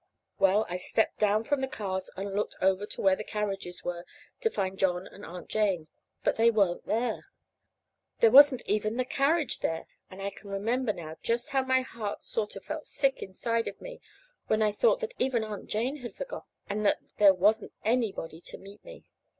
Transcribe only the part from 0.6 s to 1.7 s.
I stepped down from the